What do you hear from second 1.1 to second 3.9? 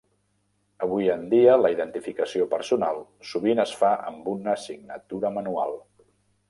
en dia, la identificació personal sovint es